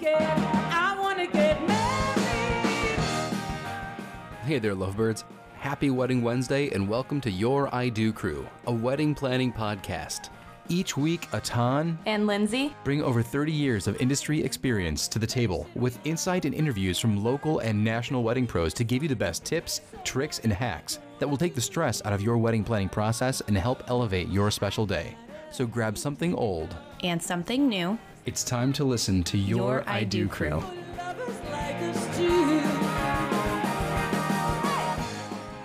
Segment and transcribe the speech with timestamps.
[0.00, 2.98] get, I wanna get married.
[4.44, 5.24] Hey there, lovebirds.
[5.58, 10.30] Happy Wedding Wednesday and welcome to Your I Do Crew, a wedding planning podcast.
[10.70, 12.74] Each week, Atan And Lindsay?
[12.84, 17.24] bring over 30 years of industry experience to the table with insight and interviews from
[17.24, 21.26] local and national wedding pros to give you the best tips, tricks, and hacks that
[21.28, 24.84] will take the stress out of your wedding planning process and help elevate your special
[24.86, 25.16] day.
[25.50, 26.76] So grab something old.
[27.02, 27.98] And something new.
[28.28, 30.50] It's time to listen to Your, Your I, I Do Do Crew.
[30.50, 30.62] Crew.
[30.98, 32.58] Lovers like us too.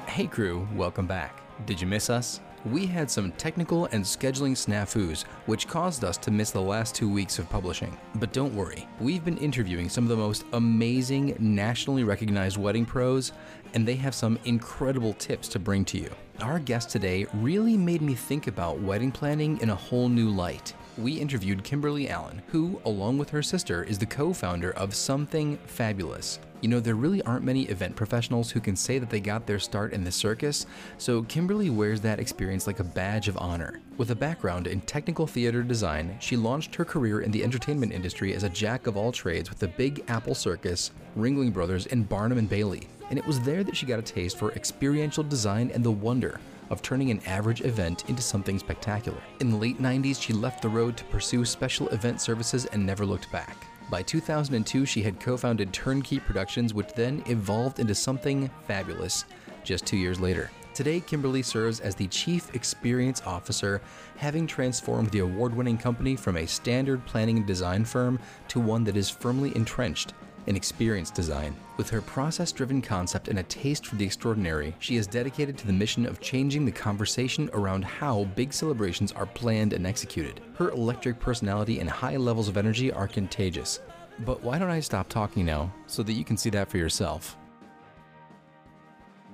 [0.09, 1.41] Hey crew, welcome back.
[1.65, 2.39] Did you miss us?
[2.63, 7.11] We had some technical and scheduling snafus, which caused us to miss the last two
[7.11, 7.97] weeks of publishing.
[8.15, 13.33] But don't worry, we've been interviewing some of the most amazing, nationally recognized wedding pros,
[13.73, 16.09] and they have some incredible tips to bring to you.
[16.39, 20.73] Our guest today really made me think about wedding planning in a whole new light.
[20.95, 25.57] We interviewed Kimberly Allen, who, along with her sister, is the co founder of Something
[25.65, 26.39] Fabulous.
[26.61, 29.57] You know, there really aren't many event professionals who can say that they got their
[29.57, 30.67] start in the circus,
[30.99, 33.81] so Kimberly wears that experience like a badge of honor.
[33.97, 38.35] With a background in technical theater design, she launched her career in the entertainment industry
[38.35, 42.37] as a jack of all trades with the Big Apple Circus, Ringling Brothers, and Barnum
[42.37, 42.87] and Bailey.
[43.09, 46.39] And it was there that she got a taste for experiential design and the wonder
[46.69, 49.21] of turning an average event into something spectacular.
[49.39, 53.05] In the late 90s, she left the road to pursue special event services and never
[53.05, 53.67] looked back.
[53.89, 59.25] By 2002, she had co founded Turnkey Productions, which then evolved into something fabulous
[59.63, 60.49] just two years later.
[60.73, 63.79] Today, Kimberly serves as the Chief Experience Officer,
[64.17, 68.83] having transformed the award winning company from a standard planning and design firm to one
[68.85, 70.13] that is firmly entrenched
[70.47, 71.55] in experience design.
[71.77, 75.67] With her process driven concept and a taste for the extraordinary, she is dedicated to
[75.67, 80.41] the mission of changing the conversation around how big celebrations are planned and executed.
[80.55, 83.79] Her electric personality and high levels of energy are contagious.
[84.25, 87.35] But why don't I stop talking now so that you can see that for yourself?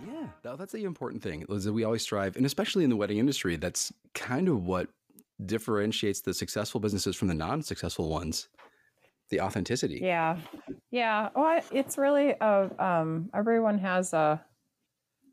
[0.07, 1.45] Yeah, that's the important thing.
[1.49, 4.87] Is that we always strive, and especially in the wedding industry, that's kind of what
[5.45, 8.47] differentiates the successful businesses from the non successful ones
[9.29, 9.99] the authenticity.
[10.01, 10.37] Yeah,
[10.91, 11.29] yeah.
[11.35, 14.43] Well, it's really uh, um, everyone has a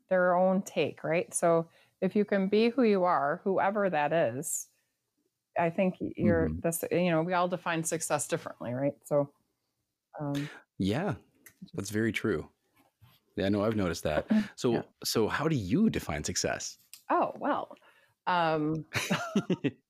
[0.09, 1.33] their own take, right?
[1.33, 1.69] So
[2.01, 4.67] if you can be who you are, whoever that is,
[5.59, 6.61] I think you're Mhm.
[6.61, 6.83] this.
[6.91, 8.93] You know, we all define success differently, right?
[9.05, 9.31] So,
[10.19, 11.15] um, Yeah,
[11.73, 12.49] that's very true.
[13.35, 14.27] Yeah, no, I've noticed that.
[14.55, 14.81] So, Yeah.
[15.03, 16.77] so how do you define success?
[17.09, 17.75] oh well.
[18.27, 18.85] Um,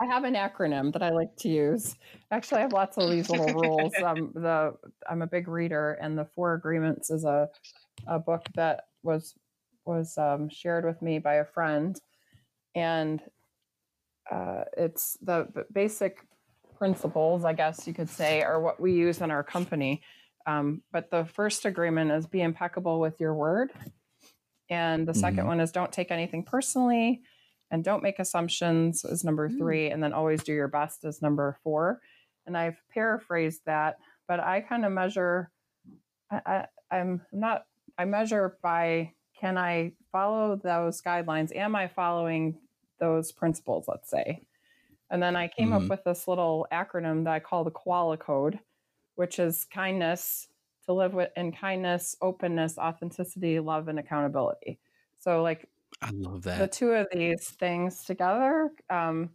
[0.00, 1.94] I have an acronym that I like to use.
[2.30, 3.94] Actually, I have lots of these little rules.
[4.00, 4.74] Um, the
[5.08, 7.48] I'm a big reader, and the Four Agreements is a
[8.06, 9.34] a book that was
[9.84, 12.00] was um, shared with me by a friend,
[12.74, 13.20] and
[14.30, 16.26] uh, it's the basic
[16.78, 20.02] principles, I guess you could say, are what we use in our company.
[20.46, 23.70] Um, but the first agreement is be impeccable with your word,
[24.70, 25.48] and the second Mhm.
[25.48, 27.22] one is don't take anything personally
[27.70, 29.58] and don't make assumptions is number Mm.
[29.58, 32.00] three and then always do your best is number four
[32.46, 35.50] and i've paraphrased that but i kind of measure
[36.30, 36.66] I, I,
[36.98, 37.66] i'm not
[37.98, 42.58] i measure by can i follow those guidelines am i following
[42.98, 44.42] those principles let's say
[45.10, 45.84] and then i came Mhm.
[45.84, 48.58] up with this little acronym that i call the koala code
[49.16, 50.48] which is kindness
[50.86, 54.78] to live with in kindness openness authenticity love and accountability
[55.18, 55.68] so like
[56.02, 56.58] I love that.
[56.58, 59.30] the two of these things together um,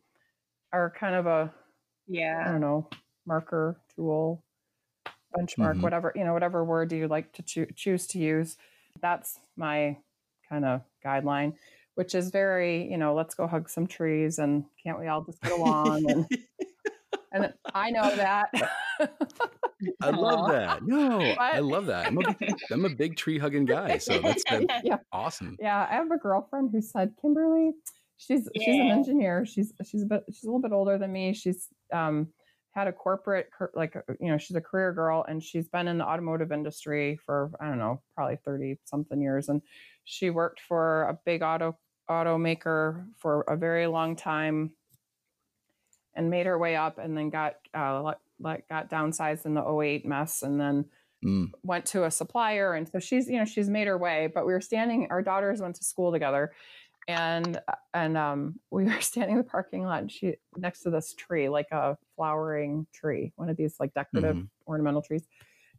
[0.74, 1.54] are kind of a
[2.08, 2.44] Yeah.
[2.46, 2.90] I don't know
[3.26, 4.44] marker tool
[5.36, 5.82] benchmark Mhm.
[5.82, 8.58] whatever you know whatever word you like to choo- choose to use
[9.02, 9.98] that's my
[10.48, 11.54] kind of guideline
[11.96, 15.42] which is very you know let's go hug some trees and can't we all just
[15.42, 16.28] get along and
[17.34, 18.50] and i know that
[20.02, 20.84] I love that.
[20.84, 22.08] No, I love that.
[22.08, 22.36] I'm a,
[22.72, 24.98] I'm a big tree hugging guy, so that's, that's Yeah.
[25.12, 25.58] awesome.
[25.60, 27.72] Yeah, I have a girlfriend who said, Kimberly,
[28.18, 29.46] she's she's an engineer.
[29.46, 31.34] She's she's a bit she's a little bit older than me.
[31.34, 32.30] She's um
[32.72, 35.88] had a corporate car- like uh, you know she's a career girl and she's been
[35.88, 39.62] in the automotive industry for I don't know probably thirty something years and
[40.04, 41.78] she worked for a big auto
[42.10, 44.72] automaker for a very long time
[46.14, 50.06] and made her way up and then got uh like, got downsized in the 08
[50.06, 50.86] mess and then
[51.24, 51.54] Mm.
[51.64, 54.54] went to a supplier and so she's you know she's made her way but we
[54.54, 56.54] were standing our daughters went to school together
[57.08, 57.62] and
[57.94, 61.50] and um we were standing in the parking lot and she next to this tree
[61.50, 64.50] like a flowering tree one of these like decorative Mhm.
[64.68, 65.28] ornamental trees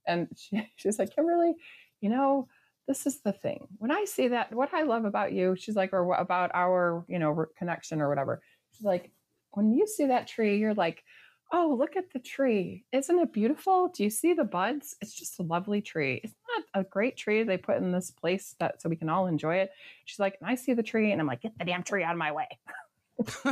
[0.07, 1.55] and she, she's like kimberly
[2.01, 2.49] you know
[2.87, 5.93] this is the thing when i see that what i love about you she's like
[5.93, 8.43] or what about our you know connection or whatever
[8.73, 9.13] she's like
[9.53, 11.05] when you see that tree you're like
[11.53, 12.85] oh, look at the tree.
[12.93, 13.89] Isn't it beautiful?
[13.89, 14.97] Do you see the buds?
[15.01, 16.21] It's just a lovely tree.
[16.25, 19.27] Isn't that a great tree they put in this place that so we can all
[19.27, 19.71] enjoy it?
[20.05, 22.13] She's like, and I see the tree and I'm like, get the damn tree out
[22.13, 22.49] of my way.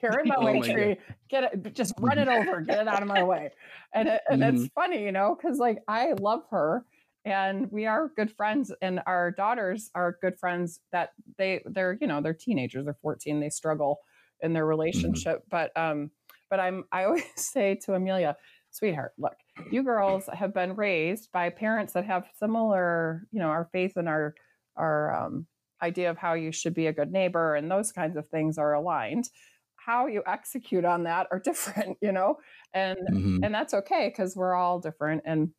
[0.00, 0.72] Here in my Oh way, my God.
[0.72, 0.96] tree.
[1.28, 3.50] Get it, just run it over, get it out of my way.
[3.94, 4.66] And, it, and it's mm-hmm.
[4.74, 6.84] funny, you know, because like I love her
[7.26, 12.06] and we are good friends and our daughters are good friends that they they're you
[12.06, 13.98] know they're teenagers they're 14 they struggle
[14.40, 16.10] in their relationship but um
[16.48, 18.36] but i'm i always say to amelia
[18.70, 19.36] sweetheart look
[19.70, 24.08] you girls have been raised by parents that have similar you know our faith and
[24.08, 24.34] our
[24.76, 25.46] our um,
[25.82, 28.74] idea of how you should be a good neighbor and those kinds of things are
[28.74, 29.28] aligned.
[29.76, 32.36] How you execute on that are different you know?
[32.74, 33.40] And Mhm.
[33.42, 35.50] and that's okay because we're all different and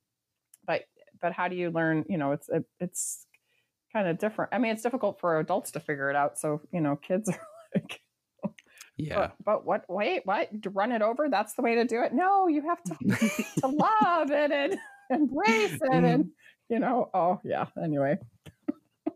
[0.66, 0.84] but
[1.22, 3.26] but how do you learn you know it's it, it's
[3.94, 6.82] kind of different i mean it's difficult for adults to figure it out so you
[6.82, 7.40] know kids are
[7.76, 8.02] like
[8.98, 9.16] Yeah.
[9.16, 12.48] but, but what wait what run it over that's the way to do it no
[12.48, 12.96] you have to
[13.62, 14.78] to love it and
[15.10, 16.06] embrace it Mm-hmm.
[16.06, 16.30] and
[16.70, 18.18] you know oh yeah anyway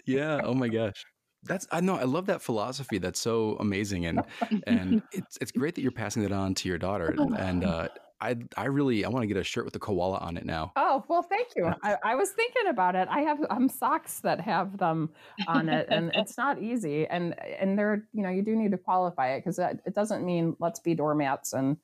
[0.06, 0.42] yeah.
[0.44, 1.04] Oh my gosh.
[1.44, 2.98] That's I know I love that philosophy.
[2.98, 4.24] That's so amazing and
[4.66, 7.16] and it's it's great that you're passing that on to your daughter.
[7.38, 7.88] And uh
[8.22, 10.76] I I really I want to get a shirt with a koala on it now.
[10.78, 14.40] oh well thank you I, I was thinking about it i have um socks that
[14.40, 15.10] have them
[15.48, 18.78] on it and it's not easy and and they're you know you do need to
[18.78, 21.78] qualify it because it doesn't mean let's be doormats and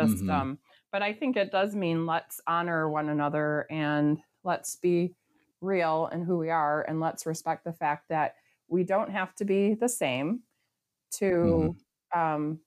[0.00, 0.30] just Mhm.
[0.30, 0.58] um
[0.92, 5.14] but i think it does mean let's honor one another and let's be
[5.60, 8.36] real and who we are and let's respect the fact that
[8.68, 10.42] we don't have to be the same
[11.12, 11.76] to
[12.14, 12.60] um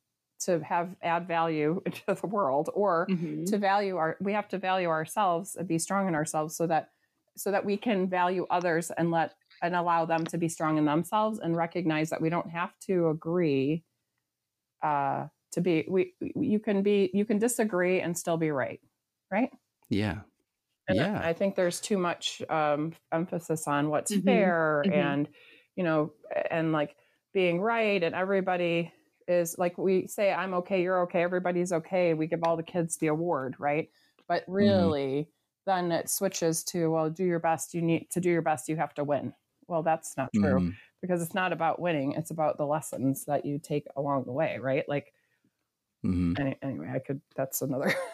[0.45, 3.45] to have add value to the world or Mhm.
[3.45, 6.89] to value our we have to value ourselves and be strong in ourselves so that
[7.37, 10.85] so that we can value others and let and allow them to be strong in
[10.85, 13.83] themselves and recognize that we don't have to agree
[14.83, 18.81] uh to be we you can be you can disagree and still be right
[19.31, 19.51] right
[19.89, 20.23] Yeah.
[20.87, 21.29] and I- Yeah.
[21.29, 24.91] I, think there's too much um, emphasis on what's Mhm, fair mhm.
[24.91, 25.27] and,
[25.75, 26.13] you know,
[26.51, 26.95] and like
[27.33, 28.01] being right.
[28.01, 28.93] And everybody
[29.27, 32.13] is like, we say, I'm okay, you're okay, everybody's okay.
[32.13, 33.89] We give all the kids the award, right?
[34.27, 35.29] But really,
[35.65, 37.73] then it switches to, well, do your best.
[37.73, 38.69] You need to do your best.
[38.69, 39.33] You have to win.
[39.67, 40.75] Well, that's not true Mhm.
[41.01, 42.13] because it's not about winning.
[42.13, 44.87] It's about the lessons that you take along the way, right?
[44.87, 45.13] Like,
[46.03, 46.39] Mhm.
[46.39, 47.93] any, anyway, I could, that's another.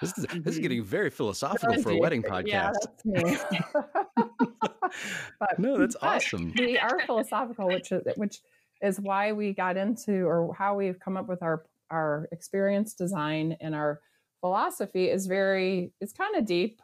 [0.00, 3.04] This is this is getting very philosophical for a wedding Yeah, podcast.
[3.04, 3.38] me.
[5.38, 6.52] but no, that's awesome.
[6.56, 8.40] we are philosophical, which is which
[8.82, 13.56] is why we got into or how we've come up with our our experience design
[13.60, 14.00] and our
[14.40, 16.80] philosophy is very it's kind of deep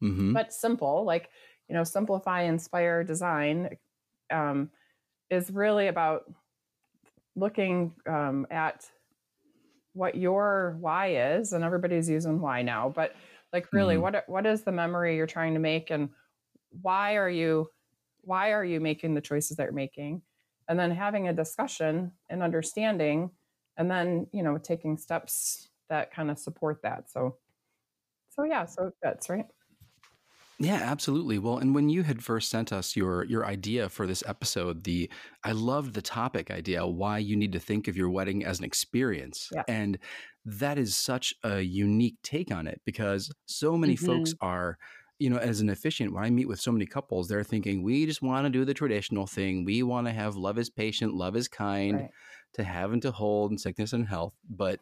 [0.00, 1.04] hmm but simple.
[1.04, 1.30] Like
[1.68, 3.76] you know, simplify, inspire, design
[4.30, 4.70] um,
[5.30, 6.32] is really about
[7.34, 8.90] looking um, at
[9.92, 13.14] what your why is, and everybody's using why now, but
[13.52, 13.98] like really, Mhm.
[13.98, 16.10] what what is the memory you're trying to make, and
[16.82, 17.68] why are you
[18.22, 20.22] why are you making the choices that you're making,
[20.68, 23.30] and then having a discussion and understanding,
[23.76, 27.10] and then you know taking steps that kind of support that.
[27.10, 27.36] So,
[28.30, 29.46] so yeah, so that's right.
[30.58, 31.38] Yeah, absolutely.
[31.38, 35.10] Well, and when you had first sent us your your idea for this episode, the
[35.44, 38.64] I loved the topic idea, why you need to think of your wedding as an
[38.64, 39.52] experience.
[39.54, 39.64] Yeah.
[39.68, 39.98] And
[40.46, 44.46] that is such a unique take on it because so many folks Mm-hmm.
[44.46, 44.78] are
[45.18, 48.06] you know, as an efficient, when I meet with so many couples, they're thinking, we
[48.06, 49.64] just want to do the traditional thing.
[49.64, 52.14] We want to have love is patient, love is kind, Right.
[52.54, 54.34] to have and to hold in sickness and health.
[54.48, 54.80] But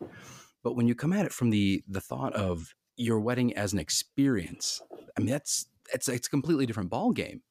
[0.62, 3.78] but when you come at it from the the thought of your wedding as an
[3.78, 4.82] experience,
[5.16, 7.42] I mean that's it's it's a completely different ball game.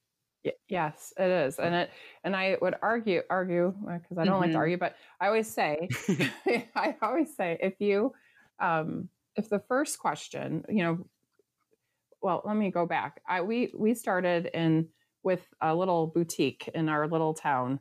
[0.45, 1.91] Y- yes, it is, and it
[2.23, 3.71] and I would argue argue
[4.01, 4.57] because I don't like to Mhm.
[4.57, 5.93] argue, but I always say
[6.75, 8.13] I always say if you
[8.59, 11.07] um, if the first question, you know,
[12.23, 13.21] well, let me go back.
[13.27, 14.87] I we we started in
[15.23, 17.79] with a little boutique in our little town,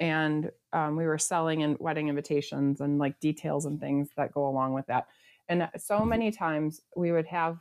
[0.00, 4.46] and um, we were selling in wedding invitations and like details and things that go
[4.46, 5.06] along with that.
[5.48, 7.58] And so many times we would have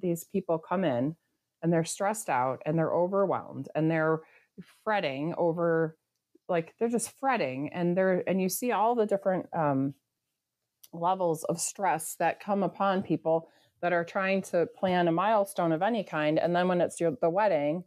[0.00, 1.14] these people come in
[1.62, 4.20] and they're stressed out and they're overwhelmed and they're
[4.84, 5.96] fretting over
[6.48, 9.94] like they're just fretting and they're and you see all the different um,
[10.92, 13.48] levels of stress that come upon people
[13.82, 17.12] that are trying to plan a milestone of any kind and then when it's your
[17.20, 17.84] the wedding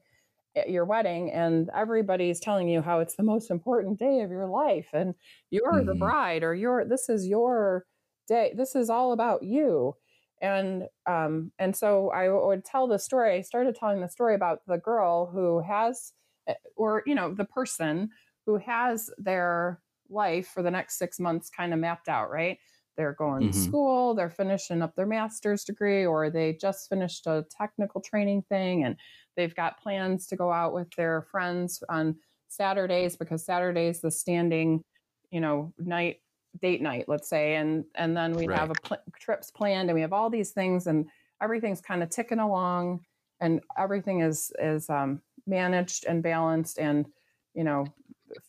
[0.55, 4.48] eh, your wedding and everybody's telling you how it's the most important day of your
[4.48, 5.15] life and
[5.50, 6.00] you're the Mhm.
[6.00, 7.86] bride or you're this is your
[8.27, 9.95] day this is all about you
[10.41, 14.60] and um and so i would tell the story i started telling the story about
[14.67, 16.13] the girl who has
[16.48, 18.10] eh, or you know the person
[18.45, 22.57] who has their life for the next six months kind of mapped out, right?
[22.98, 23.51] They're going Mhm.
[23.53, 28.43] to school, they're finishing up their master's degree, or they just finished a technical training
[28.43, 28.95] thing and
[29.36, 32.17] they've got plans to go out with their friends on
[32.48, 34.83] Saturdays because Saturday's the standing,
[35.31, 36.21] you know, night
[36.62, 40.01] date night, let's say, and and then we have a pl- trips planned and we
[40.01, 41.10] have all these things and
[41.41, 43.05] everything's kind of ticking along
[43.39, 47.05] and everything is is um, managed and balanced and
[47.53, 47.86] you know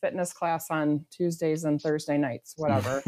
[0.01, 3.03] fitness class on Tuesdays and Thursday nights, whatever.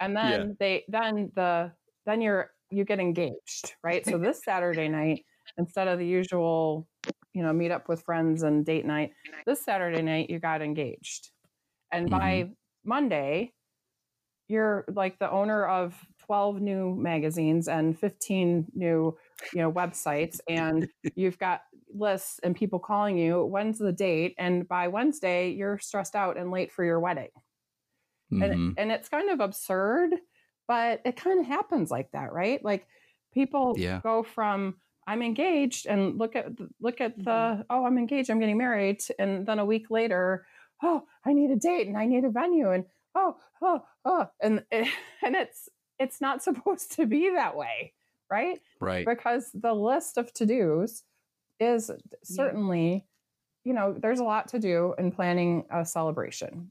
[0.00, 0.30] And Yeah.
[0.30, 1.72] then they then the
[2.06, 4.04] then you're you get engaged, right?
[4.06, 5.24] So this Saturday night,
[5.58, 6.86] instead of the usual,
[7.34, 9.12] you know, meet up with friends and date night,
[9.46, 11.30] this Saturday night you got engaged.
[11.92, 12.18] And mm-hmm.
[12.18, 12.50] by
[12.84, 13.52] Monday,
[14.48, 15.94] you're like the owner of
[16.26, 19.16] 12 new magazines and 15 new,
[19.52, 24.34] you know, websites and you've got lists and people calling you, when's the date?
[24.38, 27.30] And by Wednesday, you're stressed out and late for your wedding
[28.32, 28.42] Mhm.
[28.44, 30.10] and and it's kind of absurd
[30.68, 32.86] but it kind of happens like that right like
[33.34, 34.00] people Yeah.
[34.02, 36.46] go from i'm engaged and look at
[36.80, 37.64] look at the Mhm.
[37.70, 40.46] oh i'm engaged i'm getting married and then a week later
[40.82, 42.84] oh i need a date and i need a venue and
[43.14, 45.68] oh oh oh and and it's
[45.98, 47.92] it's not supposed to be that way
[48.30, 49.04] right Right.
[49.04, 51.02] because the list of to-dos
[51.58, 51.90] is
[52.22, 53.06] certainly
[53.64, 56.70] you know there's a lot to do in planning a celebration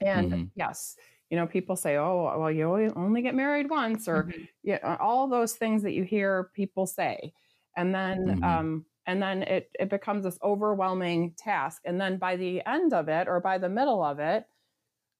[0.00, 0.50] and Mhm.
[0.54, 0.96] yes
[1.30, 2.64] you know people say oh well you
[2.96, 4.48] only- get married once or Mhm.
[4.62, 7.32] yeah all those things that you hear people say
[7.76, 8.42] and then Mhm.
[8.44, 13.08] um and then it it becomes this overwhelming task and then by the end of
[13.08, 14.46] it or by the middle of it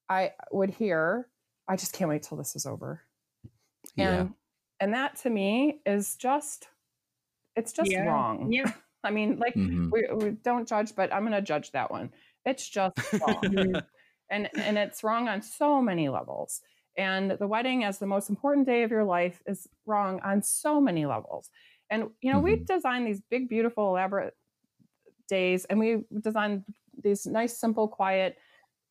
[0.08, 1.28] i would hear
[1.68, 3.02] i just can't wait till this is over
[3.96, 4.20] Yeah.
[4.20, 4.34] and
[4.80, 6.68] and that to me is just
[7.56, 8.04] it's just Yeah.
[8.04, 8.72] wrong Yeah.
[9.04, 9.90] i mean like Mhm.
[9.90, 12.12] we, we don't judge but i'm going to judge that one
[12.46, 13.82] it's just wrong
[14.30, 16.60] and and it's wrong on so many levels.
[16.96, 20.80] And the wedding as the most important day of your life is wrong on so
[20.80, 21.50] many levels.
[21.90, 22.66] And you know we Mhm.
[22.66, 24.34] design these big beautiful elaborate
[25.28, 26.64] days and we design
[27.02, 28.38] these nice simple quiet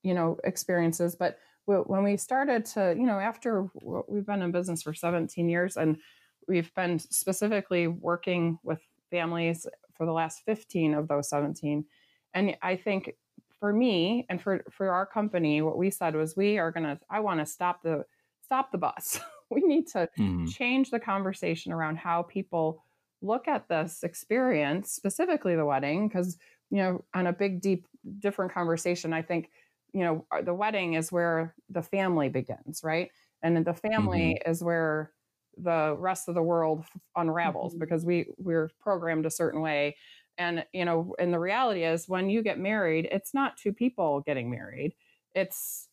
[0.03, 1.15] you know experiences.
[1.15, 3.70] But when we started to you know after
[4.10, 6.01] we've been in business for 17 years and
[6.48, 11.86] we've been specifically working with families for the last 15 of those 17
[12.34, 13.13] and i think
[13.59, 16.99] for me and for for our company what we said was we are going to
[17.09, 18.05] i want to stop the
[18.41, 20.57] stop the bus we need to Mhm.
[20.57, 22.83] change the conversation around how people
[23.21, 26.37] look at this experience specifically the wedding because
[26.69, 27.87] you know on a big deep
[28.19, 29.49] different conversation i think
[29.93, 33.11] you know uh, the wedding is where the family begins right
[33.41, 35.13] and then the family is where
[35.59, 36.85] the rest of the world
[37.15, 37.79] unravels Mhm.
[37.79, 39.95] because we we're programmed a certain way
[40.38, 44.22] and you know and the reality is when you get married it's not two people
[44.22, 44.94] getting married
[45.36, 45.89] it's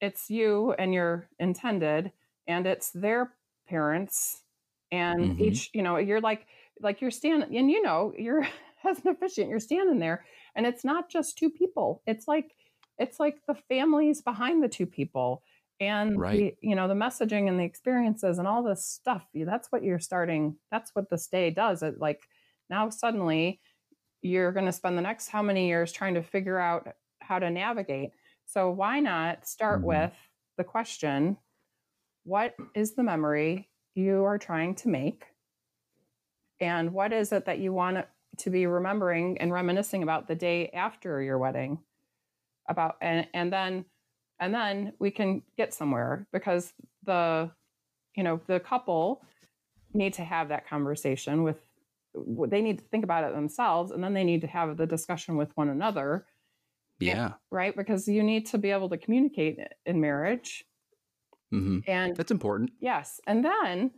[0.00, 2.12] it's you and your intended
[2.46, 3.34] and it's their
[3.68, 4.42] parents
[4.92, 5.38] and Mhm.
[5.38, 6.46] each you know you're like
[6.80, 8.46] like you're standing and you know you're
[8.84, 10.24] as an officiant you're standing there
[10.56, 12.52] and it's not just two people it's like
[12.98, 15.42] it's like the families behind the two people
[15.80, 16.30] and Right.
[16.30, 19.98] the, you know the messaging and the experiences and all this stuff that's what you're
[19.98, 22.22] starting that's what this day does it like
[22.68, 23.60] now suddenly
[24.22, 26.88] you're going to spend the next how many years trying to figure out
[27.20, 28.10] how to navigate
[28.46, 29.84] so why not start Mhm.
[29.84, 30.12] with
[30.56, 31.36] the question
[32.24, 35.24] what is the memory you are trying to make
[36.60, 38.04] and what is it that you want
[38.38, 41.78] to be remembering and reminiscing about the day after your wedding
[42.68, 43.84] about and, and then
[44.38, 46.72] and then we can get somewhere because
[47.04, 47.50] the
[48.16, 49.22] you know the couple
[49.92, 51.58] need to have that conversation with
[52.48, 55.36] they need to think about it themselves and then they need to have the discussion
[55.36, 56.26] with one another
[56.98, 57.34] Yeah.
[57.50, 60.64] right because you need to be able to communicate in marriage
[61.50, 62.70] hmm and That's important.
[62.80, 63.90] yes and then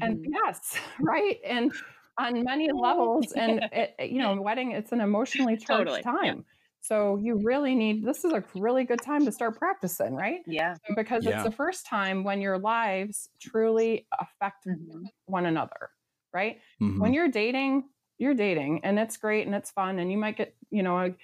[0.00, 1.72] and yes right and
[2.18, 6.30] on many levels and it, it- you know wedding it's an emotionally charged Totally, yeah.
[6.30, 6.44] time
[6.80, 10.74] so you really need this is a really good time to start practicing right Yeah.
[10.96, 11.32] because Yeah.
[11.34, 15.04] it's the first time when your lives truly affect Mhm.
[15.26, 15.90] one another
[16.34, 16.98] right Mhm.
[16.98, 17.88] when you're dating
[18.18, 21.14] you're dating and it's great and it's fun and you might get you know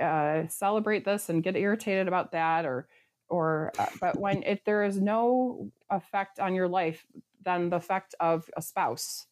[0.00, 2.88] uh, celebrate this and get irritated about that or
[3.28, 7.06] or uh, but when if there is no effect on your life
[7.42, 9.26] than the effect of a spouse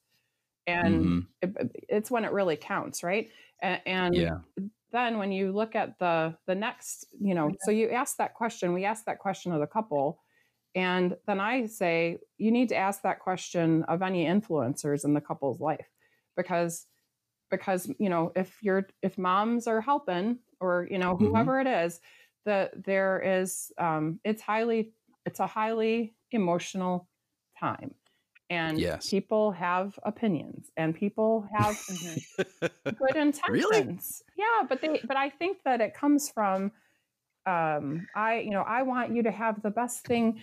[0.67, 1.29] and Mhm.
[1.43, 1.57] it,
[1.89, 3.31] it's when it really counts right
[3.63, 4.41] and, and Yeah.
[4.93, 8.73] then when you look at the the next you know so you ask that question
[8.73, 10.21] we ask that question of the couple
[10.79, 15.21] and then i say you need to ask that question of any influencers in the
[15.21, 15.89] couple's life
[16.37, 16.87] because
[17.51, 21.19] because you know if you're if moms are helping or you know Mhm.
[21.19, 22.01] whoever it is
[22.45, 24.93] the there is um, it's highly
[25.27, 27.09] it's a highly emotional
[27.59, 27.95] time
[28.51, 29.11] and Yes.
[29.11, 31.77] people have opinions and people have
[33.03, 34.37] good intentions Really?
[34.37, 36.71] yeah but they but i think that it comes from
[37.47, 40.41] um i you know i want you to have the best thing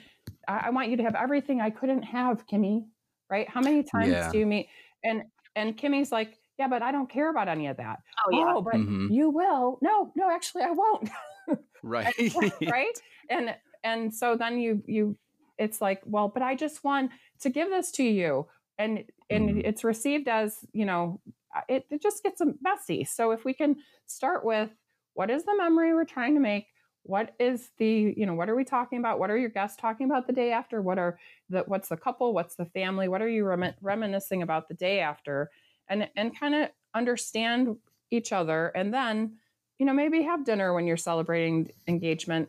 [0.48, 2.86] i, I want you to have everything i couldn't have kimmy
[3.30, 4.32] right how many times Yeah.
[4.32, 4.68] do you meet
[5.04, 5.24] and
[5.56, 8.54] and kimmy's like yeah but i don't care about any of that Oh yeah.
[8.56, 9.10] oh but Mhm.
[9.10, 11.10] you will no no actually i won't
[11.84, 12.08] Right.
[12.70, 13.00] right
[13.30, 15.18] and and so then you you
[15.58, 17.12] it's like well but i just want
[17.42, 18.48] to give this to you
[18.80, 19.62] and and Mhm.
[19.64, 21.22] it's received as you know
[21.56, 23.76] uh, it, it just gets messy so if we can
[24.08, 24.70] start with
[25.14, 26.68] what is the memory we're trying to make
[27.06, 29.20] what is the you know what are we talking about?
[29.20, 30.82] What are your guests talking about the day after?
[30.82, 31.20] What are
[31.50, 32.34] the what's the couple?
[32.34, 33.08] What's the family?
[33.08, 35.52] What are you remi- reminiscing about the day after?
[35.88, 37.78] And and kind of understand
[38.12, 39.34] each other and then
[39.80, 42.48] you know maybe have dinner when you're celebrating engagement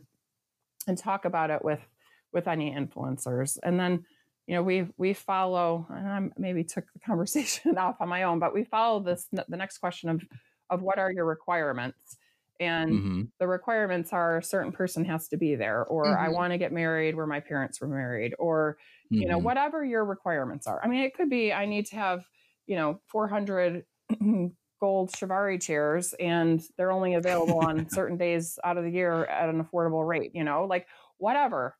[0.87, 1.81] and talk about it with
[2.33, 3.59] with any influencers.
[3.63, 4.05] And then
[4.47, 8.39] you know we we follow and i maybe took the conversation off on my own
[8.39, 10.25] but we follow this the next question of
[10.71, 12.17] of what are your requirements
[12.61, 16.29] and hmm the requirements are a certain person has to be there or i Mhm.
[16.29, 18.79] want to get married where my parents were married or
[19.19, 19.39] you know Mhm.
[19.39, 22.25] whatever your requirements are i mean it could be i need to have
[22.67, 23.85] you know 400
[24.81, 29.49] gold Chiavari chairs and they're only available on certain days out of the year at
[29.49, 30.87] an affordable rate you know like
[31.19, 31.77] whatever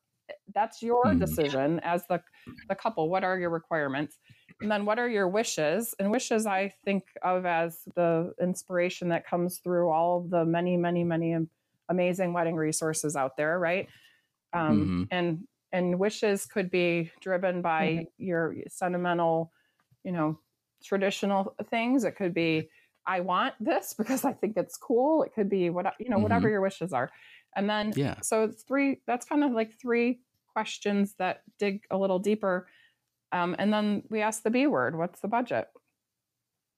[0.53, 1.19] that's your Mhm.
[1.19, 2.21] decision as the
[2.69, 4.17] the couple what are your requirements
[4.61, 5.93] and then what are your wishes?
[5.99, 10.77] And wishes i think of as the inspiration that comes through all of the many
[10.77, 11.35] many many
[11.89, 13.87] amazing wedding resources out there right?
[14.53, 15.09] Um, Mhm.
[15.11, 19.51] and and wishes could be driven by your sentimental
[20.03, 20.39] you know
[20.83, 22.03] traditional things.
[22.03, 22.69] It could be
[23.09, 25.23] i want this because i think it's cool.
[25.23, 27.11] It could be what you know whatever your wishes are.
[27.55, 28.21] And then Yeah.
[28.21, 32.67] so it's three that's kind of like three questions that dig a little deeper
[33.31, 35.67] um, and then we ask the b word what's the budget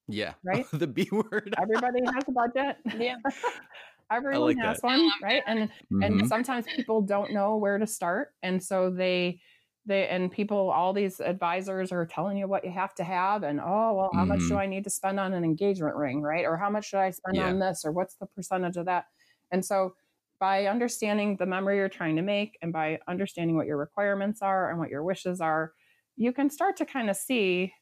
[0.08, 0.34] Yeah.
[0.44, 0.66] Right?
[0.74, 1.54] the B word.
[1.62, 3.18] everybody has a budget Yeah.
[4.12, 4.84] everyone like has that.
[4.84, 5.70] one right and
[6.02, 6.28] and Mhm.
[6.28, 9.40] sometimes people don't know where to start and so they
[9.86, 13.60] they and people all these advisors are telling you what you have to have and
[13.62, 14.58] oh well how much do Mhm.
[14.58, 17.38] i need to spend on an engagement ring right or how much should i spend
[17.38, 17.50] Yeah.
[17.50, 19.06] on this or what's the percentage of that
[19.52, 19.96] and so
[20.40, 24.72] by understanding the memory you're trying to make and by understanding what your requirements are
[24.72, 25.74] and what your wishes are
[26.20, 27.74] you can start to kind of see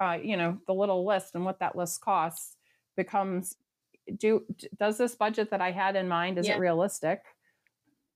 [0.00, 2.56] uh, you know the little list and what that list costs
[2.96, 3.56] becomes
[4.18, 4.46] do
[4.78, 6.50] does this budget that i had in mind is Yeah.
[6.50, 7.22] it realistic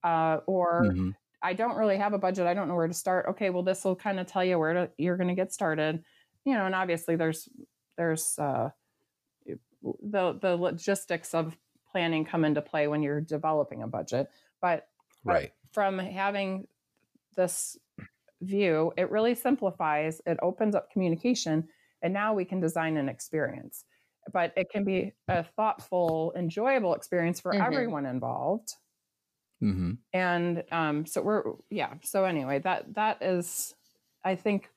[0.04, 1.12] uh, or Mhm.
[1.42, 2.46] I don't really have a budget.
[2.46, 3.26] I don't know where to start.
[3.30, 6.04] Okay, well, this will kind of tell you where to, you're going to get started.
[6.44, 7.48] You know, and obviously there's
[7.96, 8.70] there's uh,
[9.82, 11.56] the the logistics of
[11.90, 14.30] planning come into play when you're developing a budget.
[14.60, 14.88] But
[15.26, 15.52] but Right.
[15.72, 16.68] from having
[17.36, 17.76] this
[18.40, 20.20] view, it really simplifies.
[20.26, 21.68] It opens up communication,
[22.02, 23.84] and now we can design an experience.
[24.32, 27.62] But it can be a thoughtful, enjoyable experience for Mhm.
[27.62, 28.74] everyone involved
[29.60, 33.74] hmm and um, so we're yeah so anyway that that is
[34.24, 34.70] i think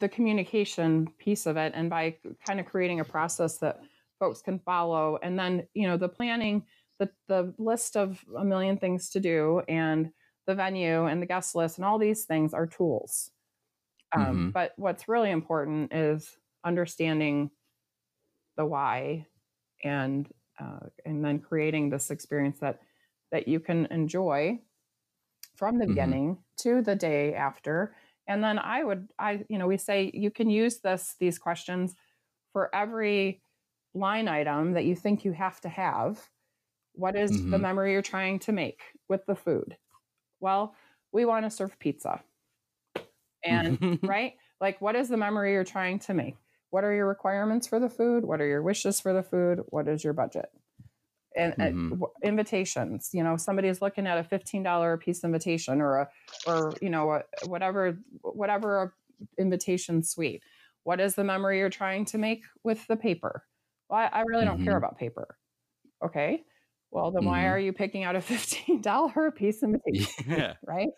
[0.00, 3.80] the communication piece of it and by kind of creating a process that
[4.18, 6.66] folks can follow and then you know the planning
[6.98, 10.10] the the list of a million things to do and
[10.46, 13.30] the venue and the guest list and all these things are tools
[14.16, 14.54] um, Mhm.
[14.54, 17.50] but what's really important is understanding
[18.56, 19.26] the why
[19.84, 22.80] and uh, and then creating this experience that
[23.32, 24.60] that you can enjoy
[25.56, 25.86] from the Mhm.
[25.86, 27.96] beginning to the day after
[28.28, 31.96] and then i would i you know we say you can use this these questions
[32.52, 33.42] for every
[33.94, 36.30] line item that you think you have to have
[36.94, 37.60] what is the Mhm.
[37.60, 39.76] memory you're trying to make with the food
[40.40, 40.74] well
[41.12, 42.22] we want to serve pizza.
[43.44, 44.34] And right?
[44.60, 46.36] Like what is the memory you're trying to make?
[46.70, 48.24] What are your requirements for the food?
[48.24, 49.60] What are your wishes for the food?
[49.68, 50.50] What is your budget?
[51.36, 51.90] And and Mhm.
[51.90, 56.08] w- invitations you know somebody's looking at a $15 a piece invitation or a
[56.44, 58.96] or you know a, whatever whatever
[59.38, 60.44] invitation suite.
[60.84, 63.44] What is the memory you're trying to make with the paper?
[63.88, 64.78] Well i, I really don't care Mhm.
[64.78, 65.38] about paper
[66.04, 66.44] okay
[66.90, 67.50] well then why Mhm.
[67.50, 70.54] are you picking out a $15 a piece invitation yeah.
[70.66, 70.88] right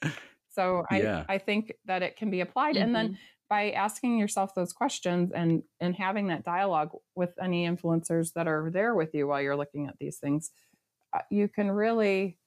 [0.49, 1.25] so i Yeah.
[1.29, 5.63] i think that it can be applied and then by asking yourself those questions and
[5.81, 9.87] and having that dialogue with any influencers that are there with you while you're looking
[9.89, 10.51] at these things
[11.15, 12.39] uh, you can really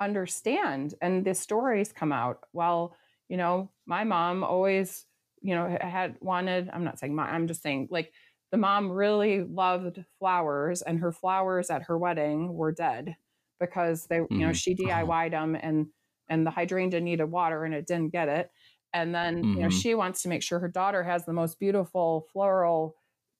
[0.00, 2.96] understand and the stories come out well
[3.28, 5.04] you know my mom always
[5.42, 8.12] you know had wanted i'm not saying my i'm just saying like
[8.50, 13.16] the mom really loved flowers and her flowers at her wedding were dead
[13.60, 14.52] because they, you know, Mhm.
[14.52, 15.88] she DIY'd them and
[16.28, 18.50] and the hydrangea needed water and it didn't get it.
[18.92, 19.70] And then, you know, Mhm.
[19.70, 22.96] she wants to make sure her daughter has the most beautiful floral,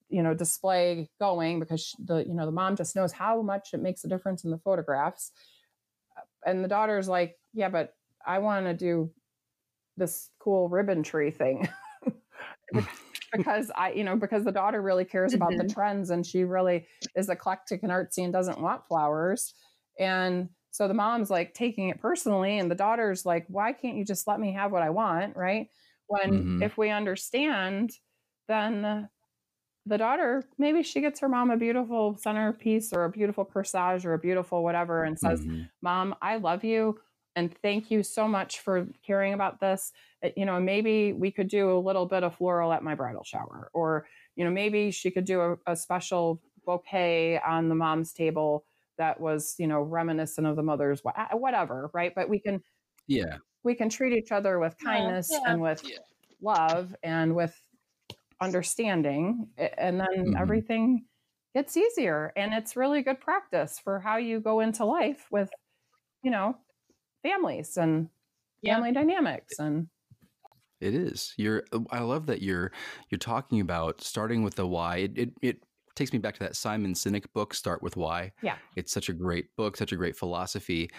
[0.08, 3.74] you know, display going because she, the, you know, the mom just knows how much
[3.74, 5.32] it makes a difference in the photographs.
[6.44, 7.94] And the daughter's like, yeah, but
[8.26, 9.12] I want to do
[9.96, 11.68] this cool ribbon tree thing.
[13.32, 16.86] because I, you know, because the daughter really cares about the trends and she really
[17.14, 19.54] is eclectic and artsy and doesn't want flowers.
[19.98, 24.04] And so the mom's like taking it personally, and the daughter's like, why can't you
[24.04, 25.36] just let me have what I want?
[25.36, 25.68] Right.
[26.06, 26.62] When Mhm.
[26.62, 27.90] if we understand,
[28.48, 29.08] then
[29.86, 34.14] the daughter, maybe she gets her mom a beautiful centerpiece or a beautiful corsage or
[34.14, 35.68] a beautiful whatever and says, Mhm.
[35.82, 36.98] Mom, I love you
[37.38, 39.92] and thank you so much for caring about this.
[40.24, 43.24] Uh, You know, maybe we could do a little bit of floral at my bridal
[43.24, 48.12] shower, or, you know, maybe she could do a, a special bouquet on the mom's
[48.12, 48.64] table
[48.98, 52.12] that was, you know, reminiscent of the mother's, uh, whatever, right?
[52.14, 52.62] But we can
[53.06, 53.38] Yeah.
[53.62, 55.40] we can treat each other with kindness yeah.
[55.46, 55.98] and with Yeah.
[56.40, 57.60] love and with
[58.40, 60.38] understanding and then Mhm.
[60.38, 61.06] everything
[61.54, 65.50] gets easier and it's really good practice for how you go into life with
[66.22, 66.56] you know
[67.22, 68.10] families and
[68.62, 68.74] Yeah.
[68.74, 69.88] family dynamics and
[70.80, 71.34] It is.
[71.36, 71.64] You're.
[71.72, 72.70] uh, I love that you're
[73.10, 74.98] you're talking about starting with the why.
[74.98, 75.62] It it, it
[75.96, 78.32] takes me back to that Simon Sinek book, Start with Why.
[78.42, 78.58] Yeah.
[78.76, 80.90] It's such a great book, such a great philosophy.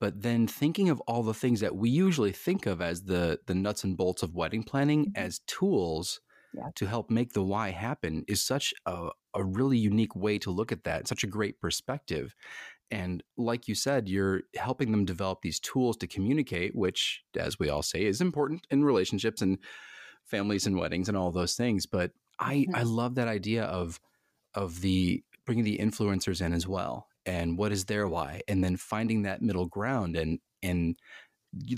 [0.00, 3.54] But then thinking of all the things that we usually think of as the the
[3.54, 5.12] nuts and bolts of wedding planning Mhm.
[5.14, 6.20] as tools
[6.52, 6.70] Yeah.
[6.76, 10.72] to help make the why happen is such a, a really unique way to look
[10.72, 11.08] at that.
[11.08, 12.34] Such a great perspective.
[12.90, 17.68] And like you said, you're helping them develop these tools to communicate, which, as we
[17.68, 19.58] all say, is important in relationships and
[20.24, 21.86] families and weddings and all those things.
[21.86, 24.00] But I, I love that idea of
[24.54, 28.76] of the bringing the influencers in as well, and what is their why, and then
[28.76, 30.16] finding that middle ground.
[30.16, 30.96] And and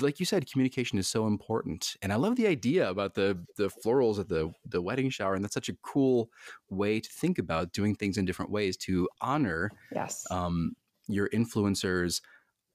[0.01, 1.97] like you said, communication is so important.
[2.03, 5.45] And I love the idea about the the florals at the the wedding shower, and
[5.45, 6.31] that's such a cool
[6.69, 10.75] way to think about doing things in different ways to honor yes um,
[11.13, 12.21] your influencers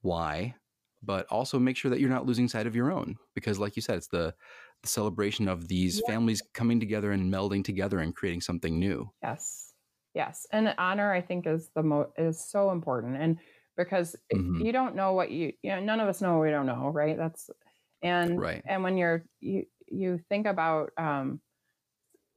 [0.02, 0.56] why
[1.04, 3.82] but also make sure that you're not losing sight of your own because like you
[3.82, 4.34] said it's the,
[4.82, 6.02] the celebration of these Yeah.
[6.02, 9.74] families coming together and melding together and creating something new yes
[10.14, 13.40] yes and honor i think is the mo is so important and
[13.78, 14.66] because Mhm.
[14.66, 16.90] you don't know what you you know none of us know what we don't know
[16.90, 17.50] right that's
[18.02, 18.64] and Right.
[18.66, 21.42] and when you're you you think about um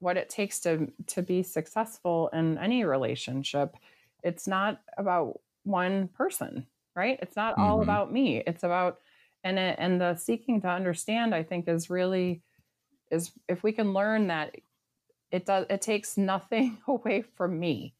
[0.01, 3.77] what it takes to to be successful in any relationship
[4.23, 7.21] it's not about one person right?
[7.23, 7.83] It's not all Mhm.
[7.85, 8.39] about me.
[8.45, 8.99] It's about
[9.45, 12.43] and it, and the seeking to understand i think is really
[13.13, 14.57] is if we can learn that
[15.31, 17.95] it does it takes nothing away from me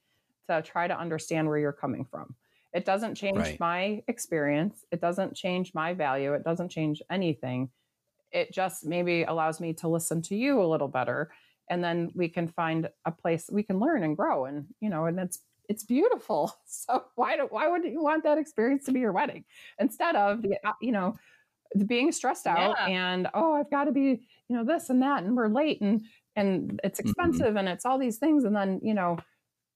[0.49, 2.35] to try to understand where you're coming from.
[2.73, 3.61] It doesn't change Right.
[3.61, 4.85] my experience.
[4.91, 6.33] It doesn't change my value.
[6.35, 7.71] It doesn't change anything.
[8.33, 11.31] It just maybe allows me to listen to you a little better
[11.71, 15.05] and then we can find a place we can learn and grow and you know
[15.07, 16.53] and it's it's beautiful.
[16.67, 19.45] So why do why would you want that experience to be your wedding?
[19.79, 21.17] Instead of the uh, you know
[21.75, 22.87] the being stressed out Yeah.
[22.87, 26.01] and oh i've got to be you know this and that and we're late and
[26.35, 29.19] and it's expensive and it's all these things and then you know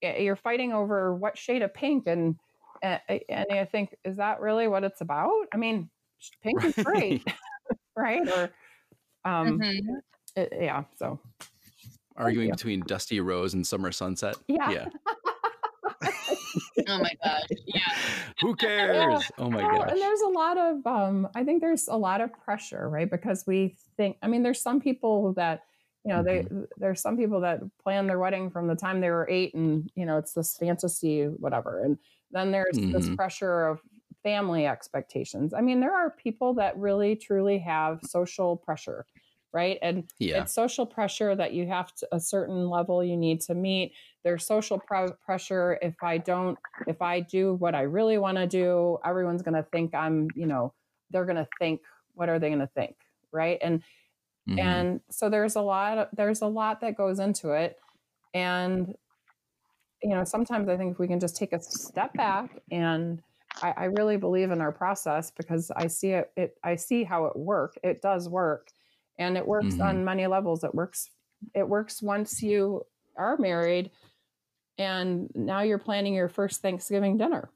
[0.01, 2.35] you're fighting over what shade of pink and
[2.81, 5.29] and, and i think is that really what it's about?
[5.53, 5.89] I mean
[6.41, 7.23] pink is great
[7.95, 8.27] right.
[8.35, 8.49] or
[9.23, 9.79] um Mhm.
[10.35, 11.19] it- yeah so
[12.15, 14.35] arguing between dusty rose and summer sunset?
[14.47, 14.71] Yeah.
[14.71, 14.85] yeah
[16.87, 17.47] Oh my gosh.
[17.65, 18.33] Yeah.
[18.39, 21.87] who cares oh my Well, gosh and there's a lot of um i think there's
[21.87, 25.63] a lot of pressure right because we think i mean there's some people that
[26.05, 26.45] you know they
[26.77, 30.05] there's some people that plan their wedding from the time they were eight and you
[30.05, 31.97] know it's this fantasy whatever and
[32.31, 33.15] then there's this Mhm.
[33.15, 33.81] pressure of
[34.23, 39.05] family expectations i mean there are people that really truly have social pressure
[39.53, 43.39] right and yeah it's social pressure that you have to a certain level you need
[43.41, 48.17] to meet there's social pro- pressure if i don't if i do what i really
[48.17, 50.73] want to do everyone's going to think i'm you know
[51.11, 51.81] they're going to think
[52.13, 52.95] what are they going to think
[53.31, 53.83] right and
[54.49, 54.59] Mhm.
[54.59, 57.79] and so there's a lot of, there's a lot that goes into it
[58.33, 58.95] and
[60.01, 63.21] you know sometimes i think if we can just take a step back and
[63.61, 66.57] I, I really believe in our process because I see it, it.
[66.63, 67.75] I see how it work.
[67.83, 68.71] It does work,
[69.17, 69.85] and it works Mhm.
[69.85, 70.63] on many levels.
[70.63, 71.09] It works.
[71.53, 73.91] It works once you are married,
[74.77, 77.49] and now you're planning your first Thanksgiving dinner.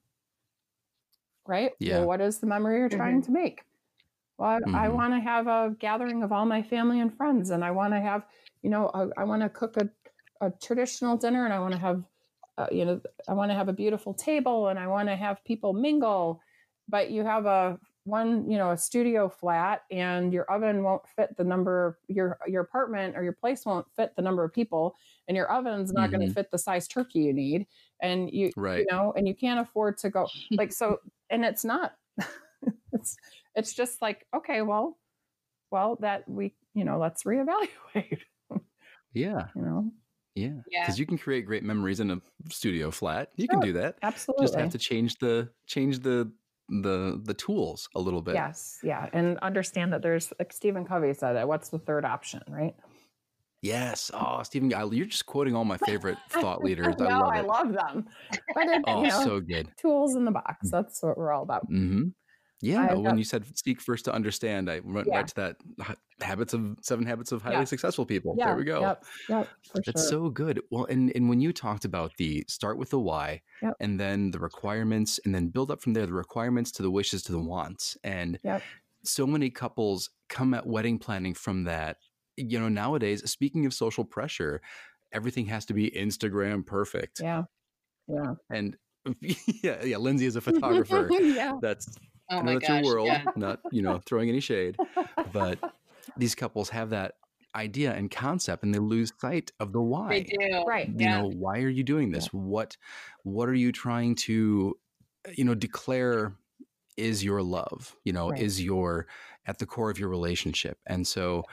[1.48, 1.72] Right.
[1.80, 2.00] Yeah.
[2.00, 3.63] Well, what is the memory you're trying to make?
[4.38, 4.93] Well, I, I Mhm.
[4.96, 8.02] want to have a gathering of all my family and friends, and I want to
[8.02, 8.26] have,
[8.62, 9.89] you know, I, I want to cook a,
[10.41, 12.04] a traditional dinner, and I want to have,
[12.58, 15.43] uh, you know, I want to have a beautiful table, and I want to have
[15.46, 16.41] people mingle,
[16.89, 21.36] but you have a one, you know, a studio flat and your oven won't fit
[21.38, 24.96] the number your your apartment or your place won't fit the number of people
[25.28, 26.28] and your oven's not going Mhm.
[26.30, 27.67] to fit the size turkey you need
[28.02, 28.80] and you Right.
[28.80, 31.96] you know and you can't afford to go like so and it's not
[32.93, 33.15] it's
[33.56, 34.98] it's just like okay well
[35.72, 38.22] well that we you know let's reevaluate
[39.13, 39.48] Yeah.
[39.56, 39.91] you know
[40.36, 40.62] Yeah.
[40.70, 40.84] Yeah.
[40.84, 43.32] Because you can create great memories in a studio flat.
[43.36, 43.98] You can do that.
[44.04, 46.32] absolutely Just have to change the change the
[46.69, 48.36] the the tools a little bit.
[48.36, 52.41] yes yeah and understand that there's like stephen covey said it what's the third option
[52.49, 52.75] right
[53.63, 54.12] Yes.
[54.13, 56.95] Oh, Stephen, you're just quoting all my favorite thought leaders.
[57.01, 58.06] I love i love them
[58.53, 59.67] but it, Oh, you know so good.
[59.77, 62.10] tools in the box that's what we're all about hmm
[62.62, 62.88] Yeah.
[62.89, 65.17] I've when got- you said seek first to understand, I went Yeah.
[65.17, 65.58] right to that
[66.22, 67.63] habits of seven habits of highly Yeah.
[67.65, 68.36] successful people.
[68.38, 68.82] yeah there we go.
[68.82, 70.62] yep yep for That's sure so good.
[70.72, 73.74] Well, and, and when you talked about the start with the why Yep.
[73.80, 77.22] and then the requirements and then build up from there, the requirements to the wishes
[77.24, 77.96] to the wants.
[78.04, 78.39] And
[79.04, 81.98] so many couples come at wedding planning from that.
[82.36, 84.62] You know, nowadays, speaking of social pressure,
[85.12, 87.20] everything has to be Instagram perfect.
[87.22, 87.43] yeah
[88.08, 88.76] yeah And
[89.22, 91.08] yeah, yeah, Lindsay is a photographer.
[91.12, 91.88] yeah That's
[92.29, 92.69] Oh I know that's gosh.
[92.69, 93.25] your world, yeah.
[93.35, 94.79] not, you know, throwing any shade.
[95.25, 95.59] But
[96.15, 97.15] these couples have that
[97.55, 100.63] idea and concept and they lose sight of the why They do.
[100.67, 101.11] right you Yeah.
[101.11, 102.77] know why are you doing this what
[103.23, 104.77] what are you trying to
[105.27, 106.35] uh, you know declare
[106.97, 108.39] is your love you know Right.
[108.41, 109.07] is your
[109.45, 111.43] at the core of your relationship and so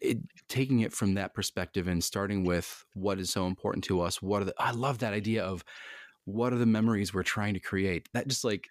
[0.00, 0.18] it,
[0.48, 4.42] taking it from that perspective and starting with what is so important to us what
[4.42, 5.64] are the i love that idea of
[6.24, 8.68] what are the memories we're trying to create that just like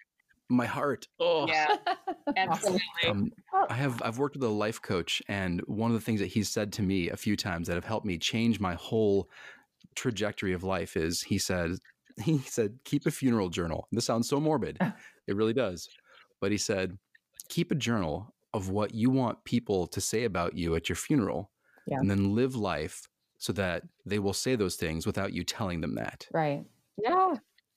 [0.50, 1.76] my heart oh Yeah.
[2.36, 2.80] Absolutely.
[3.08, 3.30] um,
[3.68, 6.48] I have I've worked with a life coach, and one of the things that he's
[6.48, 9.28] said to me a few times that have helped me change my whole
[9.94, 11.72] trajectory of life is he said
[12.22, 13.88] he said keep a funeral journal.
[13.92, 14.78] This sounds so morbid,
[15.26, 15.88] it really does,
[16.40, 16.98] but he said
[17.48, 21.50] keep a journal of what you want people to say about you at your funeral,
[21.86, 21.98] Yeah.
[21.98, 25.94] and then live life so that they will say those things without you telling them
[25.96, 26.26] that.
[26.32, 26.64] right
[27.02, 27.34] yeah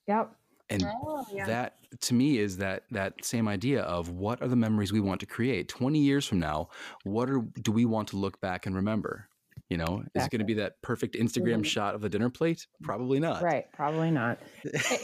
[0.08, 0.32] yep
[0.70, 1.46] And Oh, yeah.
[1.48, 5.20] that to me is that that same idea of what are the memories we want
[5.22, 6.68] to create 20 years from now
[7.04, 9.30] what are do we want to look back and remember
[9.70, 11.66] you know is it going to be that perfect instagram Mhm.
[11.66, 14.40] shot of the dinner plate probably not right probably not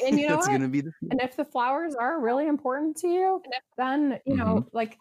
[0.05, 0.49] and you know what?
[0.49, 3.41] going to be the and if the flowers are really important to you
[3.77, 4.75] then you know Mm-hmm.
[4.77, 4.97] like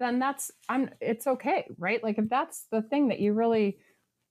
[0.00, 3.78] then that's i'm it's okay right like if that's the thing that you really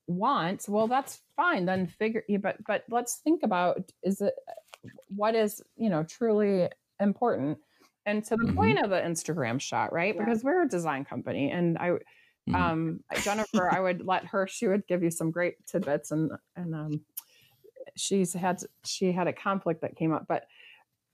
[0.07, 4.33] want well that's fine then figure but but let's think about is it
[5.07, 6.69] what is you know truly
[6.99, 7.57] important
[8.05, 8.55] and to the Mhm.
[8.55, 10.23] point of the instagram shot right Yeah.
[10.25, 11.91] because we're a design company and i
[12.47, 12.55] Mhm.
[12.55, 16.73] um jennifer i would let her she would give you some great tidbits and and
[16.75, 17.05] um
[17.95, 20.45] she's had she had a conflict that came up but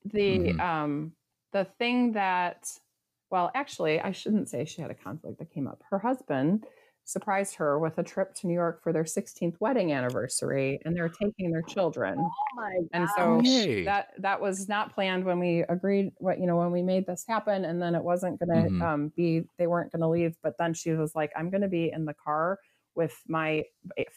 [0.05, 0.59] the Mhm.
[0.59, 1.15] um
[1.51, 2.67] the thing that
[3.29, 6.65] well actually i shouldn't say she had a conflict that came up her husband
[7.05, 11.09] surprised her with a trip to new york for their 16th wedding anniversary and they're
[11.21, 13.83] taking their children Oh my and so Yay.
[13.85, 17.25] that that was not planned when we agreed what you know when we made this
[17.27, 18.81] happen and then it wasn't going to Mhm.
[18.81, 21.67] um, be they weren't going to leave but then she was like i'm going to
[21.67, 22.59] be in the car
[22.95, 23.63] with my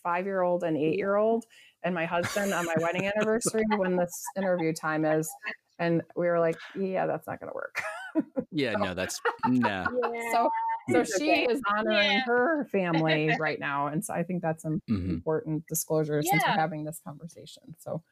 [0.03, 1.45] five year old and eight year old
[1.85, 5.31] and my husband on my wedding anniversary when this interview time is
[5.79, 7.83] and we were like yeah that's not going to work
[8.51, 9.87] yeah no that's nah
[10.33, 10.51] so
[10.91, 11.47] so she okay.
[11.51, 12.21] is honoring Yeah.
[12.27, 15.11] her family right now and so i think that's an Mhm.
[15.11, 18.03] important disclosure since we're having this conversation so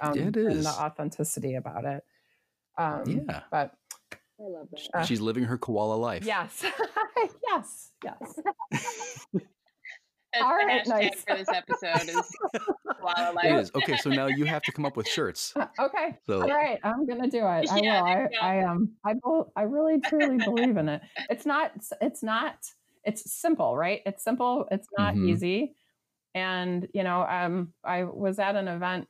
[0.00, 2.04] um It and the authenticity about it
[2.78, 3.42] um Yeah.
[3.50, 3.74] but
[4.40, 5.00] I love that.
[5.00, 6.64] uh, she's living her koala life yes
[7.48, 8.40] yes yes
[10.32, 11.24] That's All hashtag nice.
[11.26, 12.30] for this episode is
[13.00, 13.60] Koala it Life.
[13.60, 13.70] is.
[13.74, 15.54] Okay so now you have to come up with shirts.
[15.78, 17.66] Okay so all right i'm gonna do it.
[17.68, 21.02] I Yeah, will i i um i bel i really truly believe in it.
[21.30, 22.54] It's not it's not
[23.04, 24.02] it's simple right?
[24.06, 25.28] It's simple it's not Mhm.
[25.28, 25.74] easy.
[26.34, 29.08] And you know um i was at an event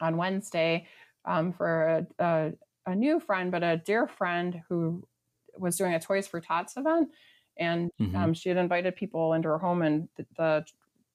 [0.00, 0.86] on wednesday
[1.24, 2.52] um for a, a,
[2.86, 5.06] a new friend but a dear friend who
[5.58, 7.08] was doing a toys for tots event
[7.58, 8.14] and Mhm.
[8.16, 10.66] um, she had invited people into her home and the, the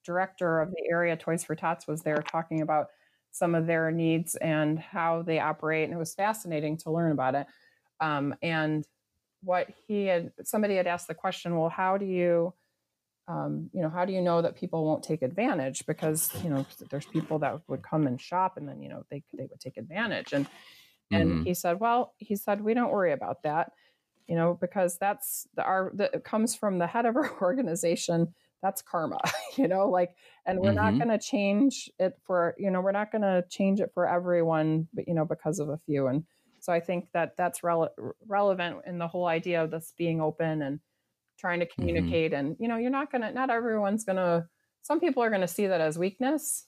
[0.04, 2.88] director of the area toys for tots was there talking about
[3.32, 7.36] some of their needs and how they operate and it was fascinating to learn about
[7.36, 7.48] it
[8.00, 8.88] um, and
[9.44, 12.54] what he had somebody had asked the question well how do you
[13.28, 16.66] um, you know how do you know that people won't take advantage because you know
[16.90, 19.78] there's people that would come and shop and then you know they they would take
[19.78, 20.48] advantage and
[21.12, 21.44] and Mhm.
[21.46, 23.72] he said well he said we don't worry about that
[24.32, 28.34] you know because that's the our that it comes from the head of our organization
[28.64, 29.20] that's karma
[29.58, 30.16] you know like
[30.46, 31.00] and we're not Mhm.
[31.00, 34.88] going to change it for you know we're not going to change it for everyone
[34.94, 36.24] but you know because of a few and
[36.60, 37.90] So I think that that's rele-
[38.28, 40.80] relevant in the whole idea of this being open and
[41.40, 42.12] trying to Mm-hmm.
[42.12, 42.34] communicate.
[42.34, 44.48] And you know, you're not gonna, not everyone's gonna.
[44.84, 46.68] Some people are gonna see that as weakness,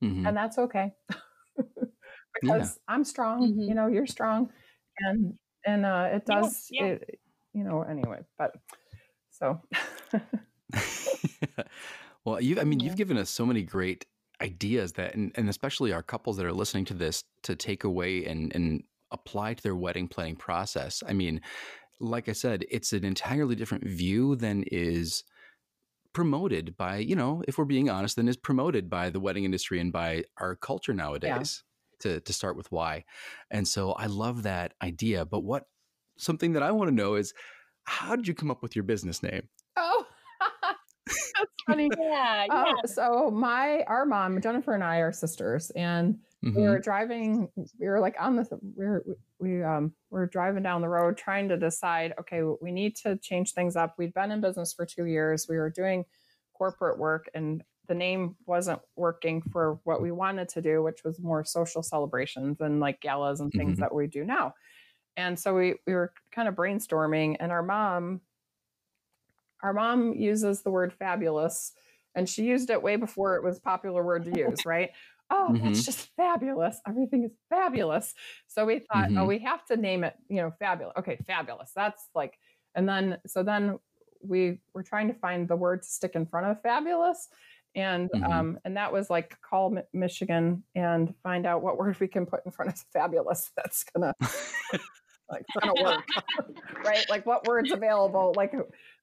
[0.00, 0.24] Mhm.
[0.24, 0.92] and that's okay.
[2.34, 3.66] because I'm strong, Mhm.
[3.66, 4.50] you know, you're strong,
[5.00, 6.84] and and uh, it does, yeah.
[6.84, 7.20] It,
[7.54, 7.82] you know.
[7.82, 8.54] Anyway, but
[9.30, 9.60] so
[12.24, 12.86] well, you I mean, Yeah.
[12.86, 14.06] you've given us so many great
[14.40, 18.24] ideas that and, and especially our couples that are listening to this to take away
[18.24, 21.02] and and apply to their wedding planning process.
[21.06, 21.40] I mean,
[22.00, 25.22] like I said, it's an entirely different view than is
[26.14, 29.80] promoted by, you know, if we're being honest, than is promoted by the wedding industry
[29.80, 31.62] and by our culture nowadays.
[32.02, 33.04] To to start with why.
[33.50, 35.24] And so I love that idea.
[35.24, 35.64] But what
[36.18, 37.32] something that I want to know is
[37.84, 39.48] how did you come up with your business name?
[39.76, 40.06] oh,
[41.06, 41.90] that's funny.
[41.98, 42.86] Yeah, Uh, yeah.
[42.86, 46.68] so my our mom Jennifer and I are sisters, and we Mhm.
[46.68, 47.48] were driving.
[47.78, 49.04] We were like on the we were
[49.38, 52.14] we um we were driving down the road trying to decide.
[52.20, 53.94] Okay, we need to change things up.
[53.98, 55.46] We'd been in business for two years.
[55.48, 56.04] We were doing
[56.54, 61.20] corporate work, and the name wasn't working for what we wanted to do, which was
[61.20, 63.80] more social celebrations and like galas and things Mhm.
[63.80, 64.54] that we do now.
[65.16, 68.22] And so we we were kind of brainstorming, and our mom
[69.62, 71.72] our mom uses the word fabulous
[72.14, 74.90] and she used it way before it was a popular word to use right
[75.30, 78.14] oh that's just fabulous everything is fabulous
[78.46, 79.26] so we thought oh Mhm.
[79.26, 82.38] we have to name it you know fabulous okay fabulous that's like
[82.74, 83.78] and then so then
[84.24, 87.28] we were trying to find the word to stick in front of fabulous
[87.74, 88.30] and Mhm.
[88.30, 92.26] um and that was like call Mi- michigan and find out what word we can
[92.26, 94.12] put in front of fabulous that's gonna
[95.30, 96.04] like it's gonna work
[96.84, 98.52] right like what words available like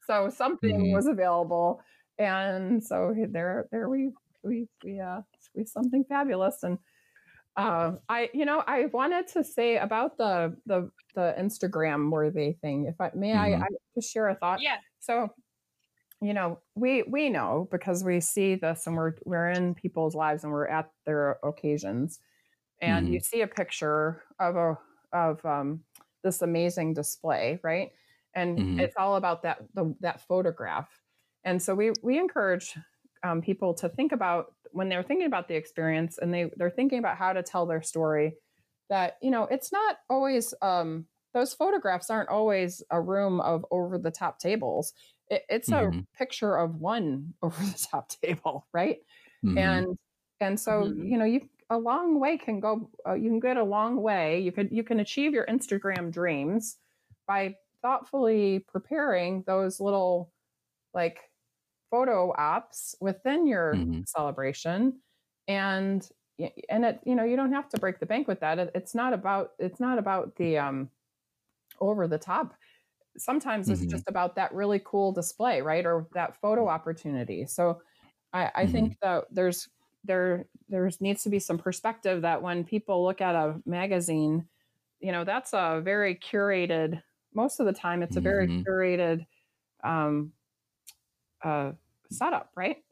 [0.05, 0.93] so something Mhm.
[0.93, 1.82] was available
[2.17, 4.12] and so there there we
[4.43, 5.21] we we uh
[5.55, 6.77] we something fabulous and
[7.58, 12.86] uh, I, you know, I wanted to say about the the the Instagram worthy thing.
[12.86, 13.63] If I may, I, Mhm.
[13.63, 14.62] I just share a thought.
[14.62, 14.77] Yeah.
[14.99, 15.34] So,
[16.21, 20.43] you know, we we know because we see this and we're we're in people's lives
[20.43, 22.19] and we're at their occasions,
[22.82, 24.77] and you see a picture of a
[25.13, 25.84] of um,
[26.23, 27.91] this amazing display, right?
[28.36, 28.79] And Mhm.
[28.79, 30.89] it's all about that the, that photograph.
[31.43, 32.77] And so we we encourage
[33.23, 36.99] um, people to think about when they're thinking about the experience and they they're thinking
[36.99, 38.36] about how to tell their story.
[38.89, 43.97] That you know, it's not always um, those photographs aren't always a room of over
[43.99, 44.93] the top tables.
[45.29, 46.05] It, it's a Mhm.
[46.17, 48.99] picture of one over the top table, right?
[49.43, 49.83] Mhm.
[49.83, 49.97] and
[50.41, 51.01] and so Mhm.
[51.01, 54.39] you know you a long way can go uh, you can get a long way
[54.41, 56.77] you could you can achieve your instagram dreams
[57.27, 60.33] by thoughtfully preparing those little
[60.93, 61.31] like
[61.91, 64.05] photo ops within your Mhm.
[64.05, 65.01] celebration
[65.47, 66.09] and
[66.69, 68.95] and it you know you don't have to break the bank with that it, it's
[68.95, 70.89] not about it's not about the um
[71.79, 72.55] over the top
[73.17, 73.87] sometimes it's Mhm.
[73.87, 77.81] just about that really cool display right or that photo opportunity so
[78.33, 79.69] i i think that there's
[80.03, 84.47] there there's needs to be some perspective that when people look at a magazine
[84.99, 87.01] you know that's a very curated
[87.33, 88.67] most of the time it's a very Mhm.
[88.67, 89.25] curated
[89.83, 90.33] um
[91.43, 91.71] uh
[92.11, 92.83] setup right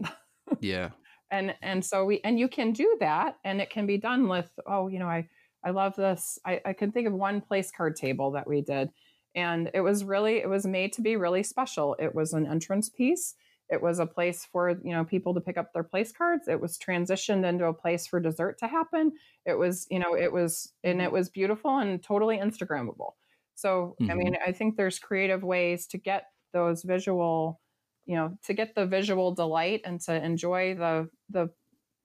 [0.59, 0.91] yeah.
[1.31, 4.51] and and so we and you can do that and it can be done with
[4.67, 5.27] oh you know i
[5.63, 8.89] i love this i i can think of one place card table that we did
[9.37, 11.95] and it was really it was made to be really special.
[11.99, 13.35] It was an entrance piece.
[13.69, 16.49] It was a place for you know people to pick up their place cards.
[16.49, 19.13] It was transitioned into a place for dessert to happen.
[19.45, 23.13] It was you know it was and it was beautiful and totally instagrammable.
[23.55, 24.15] So i Mhm.
[24.15, 27.61] mean i think there's creative ways to get those visual
[28.05, 31.49] you know to get the visual delight and to enjoy the the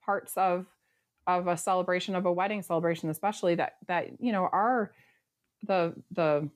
[0.05, 0.67] parts of
[1.27, 4.93] of a celebration of a wedding celebration especially that that you know are
[5.63, 6.51] the the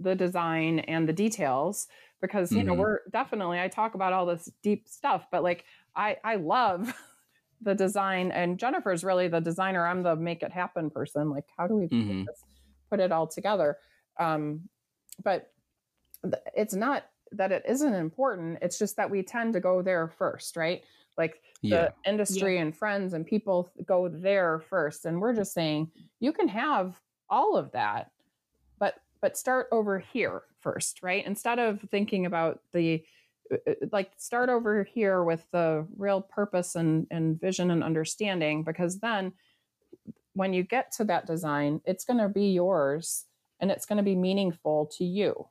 [0.00, 1.86] the design and the details
[2.20, 2.78] because you know Mhm.
[2.78, 6.92] we're definitely i talk about all this deep stuff but like i i love
[7.60, 11.66] the design and jennifer's really the designer i'm the make it happen person like how
[11.66, 12.26] do we put, Mhm.
[12.26, 12.42] this,
[12.90, 13.78] put it all together
[14.18, 14.68] um
[15.22, 15.52] but
[16.22, 20.08] th- it's not that it isn't important it's just that we tend to go there
[20.08, 20.82] first right
[21.18, 21.90] like Yeah.
[22.04, 26.48] the industry and friends and people go there first and we're just saying you can
[26.48, 26.98] have
[27.28, 28.10] all of that
[29.20, 33.04] but start over here first right instead of thinking about the
[33.52, 38.64] uh, uh, like start over here with the real purpose and and vision and understanding
[38.64, 39.32] because then
[40.34, 43.26] when you get to that design it's going to be yours
[43.60, 45.48] and it's going to be meaningful to you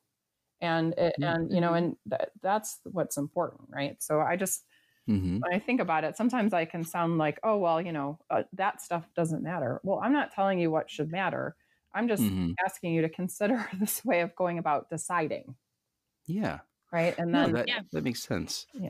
[0.62, 1.36] and it, Mhm.
[1.38, 4.66] and you know and th- that's what's important right so i just
[5.08, 8.20] hmm when I think about it, sometimes I can sound like, oh, well, you know,
[8.30, 9.82] uh, that stuff doesn't matter.
[9.84, 11.56] Well, I'm not telling you what should matter.
[12.00, 12.54] I'm just Mhm.
[12.66, 15.56] asking you to consider this way of going about deciding,
[16.28, 16.60] Yeah.
[16.92, 17.14] right?
[17.18, 17.82] And No, then that Yeah.
[17.92, 18.66] that makes sense.
[18.74, 18.90] yeah,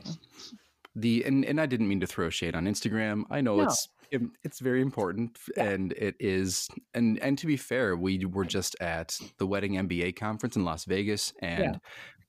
[0.94, 3.24] The and, and I didn't mean to throw shade on Instagram.
[3.30, 3.64] I know No.
[3.64, 5.70] it's it, it's very important Yeah.
[5.70, 10.12] and it is and and to be fair, we were just at the wedding MBA
[10.16, 11.80] conference in Las Vegas and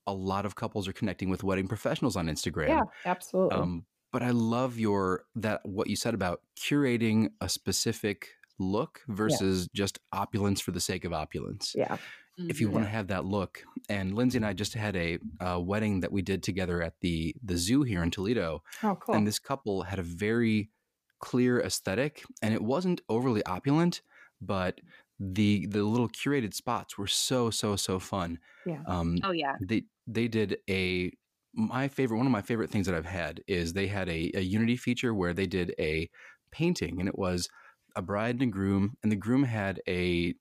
[0.07, 2.67] a lot of couples are connecting with wedding professionals on Instagram.
[2.69, 3.57] yeah, absolutely.
[3.57, 8.27] Um, but I love your that what you said about curating a specific
[8.61, 11.73] look versus just opulence for the sake of opulence.
[11.75, 11.97] yeah,
[12.37, 15.59] If you want to have that look, and Lindsay and I just had a, uh
[15.59, 19.15] wedding that we did together at the the zoo here in Toledo, oh, cool.
[19.15, 20.71] and this couple had a very
[21.19, 24.01] clear aesthetic, and it wasn't overly opulent,
[24.41, 24.79] but
[25.19, 28.39] the the little curated spots were so so so fun.
[28.65, 28.81] Yeah.
[28.87, 29.55] Um, Oh yeah.
[29.61, 31.11] they they did a
[31.53, 34.41] my favorite one of my favorite things that I've had is they had a, a
[34.41, 36.09] Unity feature where they did a
[36.51, 37.49] painting and it was
[37.95, 40.35] a bride and a groom and the groom had a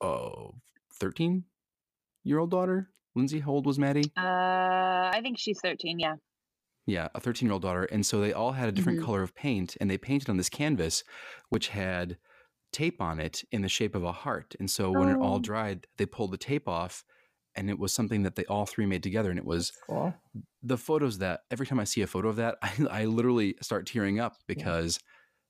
[0.00, 0.54] oh
[1.00, 1.44] 13
[2.24, 2.90] year old daughter.
[3.14, 4.12] Lindsay, how old was Maddie?
[4.16, 5.98] Uh, I think she's 13.
[5.98, 6.14] Yeah.
[6.86, 7.84] Yeah, a 13 year old daughter.
[7.84, 9.04] And so they all had a different Mhm.
[9.04, 11.04] color of paint and they painted on this canvas,
[11.50, 12.18] which had
[12.72, 14.54] tape on it in the shape of a heart.
[14.58, 15.40] And so when it all Oh.
[15.40, 17.04] dried, they pulled the tape off
[17.54, 19.28] and it was something that they all three made together.
[19.30, 20.14] And it was cool.
[20.62, 23.86] the photos that every time I see a photo of that, I, I literally start
[23.86, 24.98] tearing up because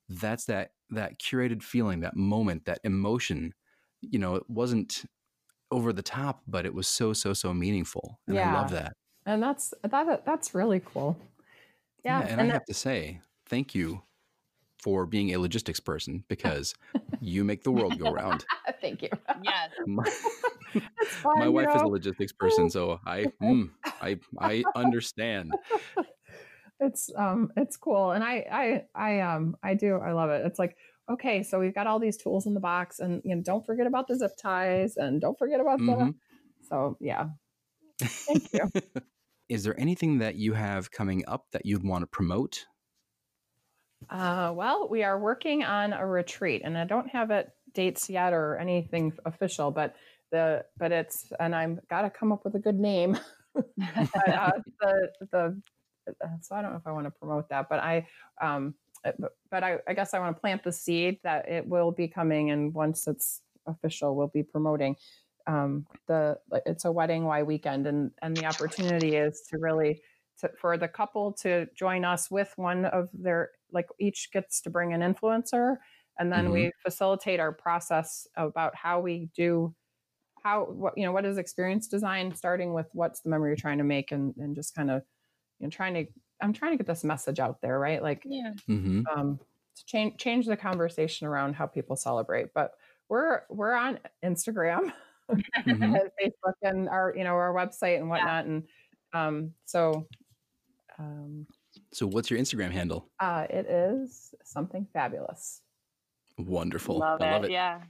[0.08, 3.52] that's that, that curated feeling, that moment, that emotion.
[4.00, 5.04] You know, it wasn't
[5.70, 8.20] over the top, but it was so, so, so meaningful.
[8.26, 8.92] And I love that.
[9.26, 10.24] And that's that.
[10.26, 11.18] That's really cool.
[12.04, 14.02] Yeah, and, I that- have to say, thank you
[14.82, 16.74] for being a logistics person because
[17.20, 18.44] you make the world go round.
[18.80, 19.10] thank you.
[19.42, 19.70] Yes.
[19.86, 20.04] My,
[21.00, 23.70] It's fun, my you wife is a logistics person, so I mm,
[24.00, 25.52] I I understand.
[26.82, 30.58] It's um it's cool and i i i um i do i love it it's
[30.58, 30.76] like
[31.10, 33.86] okay so we've got all these tools in the box and you know don't forget
[33.86, 36.14] about the zip ties and don't forget about the Mhm.
[36.68, 37.28] so yeah
[38.00, 38.68] thank you
[39.48, 42.64] Is there anything that you have coming up that you'd want to promote?
[44.10, 48.32] uh well we are working on a retreat and i don't have it dates yet
[48.32, 49.94] or anything official but
[50.30, 53.16] the but it's and i'm got to come up with a good name
[53.54, 53.64] but,
[54.16, 55.62] uh, the the
[56.40, 58.06] so I don't know if I want to promote that, but I
[58.40, 58.74] um
[59.04, 59.10] uh,
[59.50, 62.52] but, I, I guess I want to plant the seed that it will be coming,
[62.52, 64.96] and once it's official, we'll be promoting
[65.48, 70.00] um the it's a wedding Y weekend, and and the opportunity is to really
[70.38, 74.70] to, for the couple to join us with one of their like each gets to
[74.70, 75.76] bring an influencer,
[76.18, 79.74] and then we facilitate our process about how we do
[80.42, 83.78] how what you know what is experience design starting with what's the memory you're trying
[83.78, 85.02] to make and and just kind of
[85.62, 86.06] you know trying to
[86.42, 88.52] i'm trying to get this message out there right like Yeah.
[88.68, 89.02] mm-hmm.
[89.16, 89.38] um
[89.76, 92.72] to change change the conversation around how people celebrate but
[93.08, 94.92] we're we're on instagram
[95.30, 95.42] Mhm.
[95.66, 98.64] and facebook and our you know our website and whatnot and
[99.14, 100.06] um so
[100.98, 101.46] um
[101.92, 103.08] So, what's your Instagram handle?
[103.20, 105.62] uh it is something fabulous
[106.38, 106.98] Wonderful.
[106.98, 107.32] Love I it.
[107.32, 107.50] love it.
[107.52, 107.80] Yeah.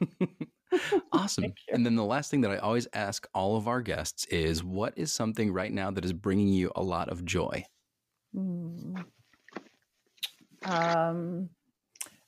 [1.12, 1.52] awesome.
[1.72, 4.94] And then the last thing that I always ask all of our guests is what
[4.96, 7.64] is something right now that is bringing you a lot of joy?
[8.34, 8.96] Hmm.
[10.64, 11.50] um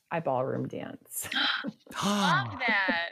[0.09, 1.27] i ballroom dance
[2.05, 3.11] Love that.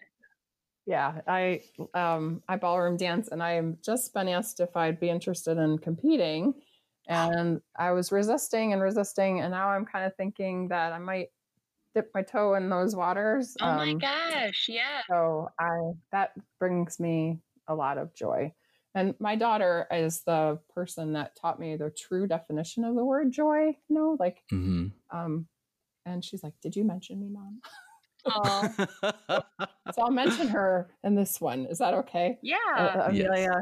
[0.85, 1.61] Yeah, I
[1.93, 6.53] um I ballroom dance and I've just been asked if I'd be interested in competing
[7.07, 11.29] and I was resisting and resisting and now I'm kind of thinking that I might
[11.95, 13.57] dip my toe in those waters.
[13.61, 14.67] Oh my Um, gosh.
[14.69, 15.01] Yeah.
[15.09, 18.53] So I that brings me a lot of joy.
[18.93, 23.31] And my daughter is the person that taught me the true definition of the word
[23.31, 25.47] joy, you know, like hmm um
[26.05, 27.61] and she's like, "Did you mention me, mom?"
[28.25, 28.69] Oh,
[29.91, 31.65] So I'll mention her in this one.
[31.67, 32.37] Is that okay?
[32.41, 32.57] yeah.
[32.77, 33.25] uh, Yes.
[33.27, 33.55] Amelia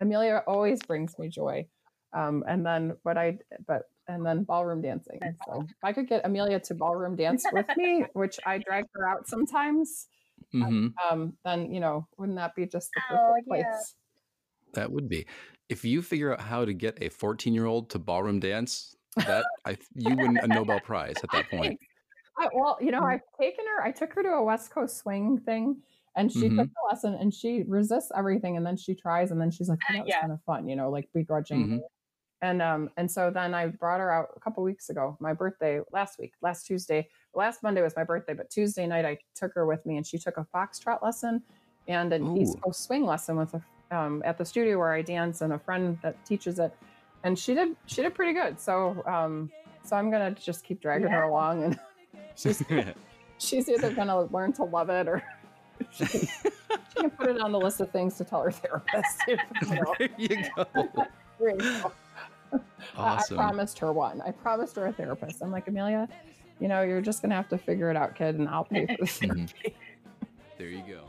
[0.00, 1.66] Amelia always brings me joy.
[2.12, 5.36] Um, and then what I but and then ballroom dancing.
[5.46, 9.06] So if I could get Amelia to ballroom dance with me, which I drag her
[9.08, 10.08] out sometimes,
[10.52, 13.66] hmm um, then you know, wouldn't that be just the Oh, perfect place?
[13.66, 13.84] yeah.
[14.74, 15.26] That would be.
[15.68, 19.48] If you figure out how to get a 14 year old to ballroom dance, that
[19.64, 21.76] I you win a Nobel Prize at that point.
[22.38, 23.04] I, well, you know, Mm.
[23.04, 23.82] I've taken her.
[23.82, 25.82] I took her to a West Coast swing thing,
[26.16, 26.50] and she Mhm.
[26.50, 29.80] took the lesson, and she resists everything, and then she tries, and then she's like,
[29.88, 30.20] oh, "That was Yeah.
[30.20, 31.66] kind of fun," you know, like begrudgingly.
[31.66, 31.88] Mhm.
[32.40, 35.80] And um, and so then I brought her out a couple weeks ago, my birthday
[35.92, 37.08] last week, last Tuesday.
[37.34, 40.18] Last Monday was my birthday, but Tuesday night I took her with me, and she
[40.18, 41.42] took a foxtrot lesson
[41.88, 45.40] and an East Coast swing lesson with a um, at the studio where I dance,
[45.40, 46.72] and a friend that teaches it.
[47.24, 48.60] And she did she did pretty good.
[48.60, 49.50] So um,
[49.84, 51.80] so I'm gonna just keep dragging her along, and
[52.36, 52.62] she's
[53.38, 55.22] she's either gonna learn to love it or
[55.90, 59.22] she, can, she can put it on the list of things to tell her therapist.
[59.28, 59.36] you
[59.74, 59.94] know.
[59.98, 60.66] there you go.
[61.38, 61.92] There you go.
[62.96, 63.38] Awesome.
[63.38, 64.20] I, I promised her one.
[64.22, 65.42] I promised her a therapist.
[65.42, 66.08] I'm like, Amelia,
[66.60, 68.96] you know, you're just gonna have to figure it out, kid, and I'll pay for
[69.04, 69.72] the Mhm.
[70.58, 71.02] There you go.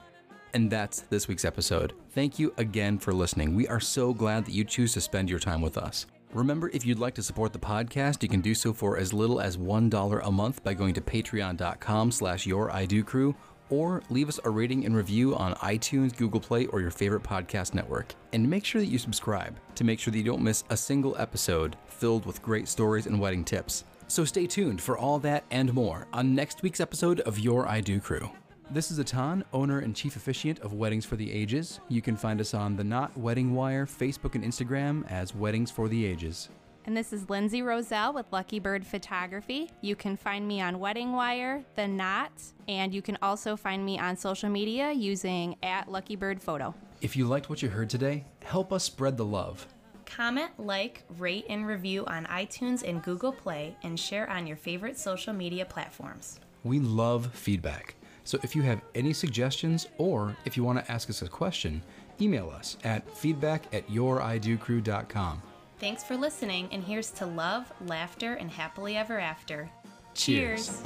[0.54, 1.94] And that's this week's episode.
[2.12, 3.56] Thank you again for listening.
[3.56, 6.06] We are so glad that you choose to spend your time with us.
[6.34, 9.42] Remember, if you'd like to support the podcast, you can do so for as little
[9.42, 13.36] as $1 a month by going to patreon.com slash your I Do crew
[13.70, 17.74] or leave us a rating and review on iTunes, Google Play, or your favorite podcast
[17.74, 18.14] network.
[18.34, 21.16] And make sure that you subscribe to make sure that you don't miss a single
[21.18, 23.84] episode filled with great stories and wedding tips.
[24.08, 27.82] So stay tuned for all that and more on next week's episode of Your I
[27.82, 28.30] Do Crew.
[28.72, 31.80] This is Atan, owner and chief officiant of Weddings for the Ages.
[31.90, 35.88] You can find us on the Knot Wedding Wire, Facebook, and Instagram as Weddings for
[35.88, 36.50] the Ages.
[36.90, 39.70] And this is Lindsay Roselle with Lucky Bird Photography.
[39.82, 42.32] You can find me on Wedding Wire, The Knot,
[42.68, 46.74] and you can also find me on social media using at Lucky Bird Photo.
[47.02, 49.68] If you liked what you heard today, help us spread the love.
[50.08, 54.98] Comment, like, rate, and review on iTunes and Google Play, and share on your favorite
[54.98, 56.40] social media platforms.
[56.64, 57.94] We love feedback.
[58.24, 61.84] So if you have any suggestions or if you want to ask us a question,
[62.20, 65.44] email us at feedback at youridocrew.com.
[65.80, 69.70] Thanks for listening, and here's to love, laughter, and happily ever after.
[70.14, 70.84] Cheers.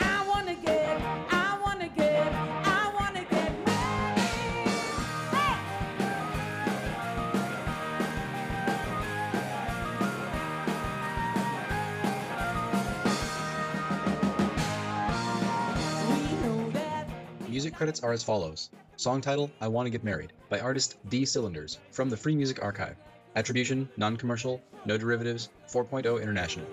[0.00, 1.00] I wanna get,
[1.32, 4.18] I wanna get, I wanna get married.
[5.32, 5.56] Hey!
[16.12, 17.08] We know that
[17.48, 21.24] Music credits are as follows Song title I Want to Get Married by artist D
[21.24, 22.96] Cylinders from the Free Music Archive.
[23.38, 26.66] Attribution, non commercial, no derivatives, 4.0 International.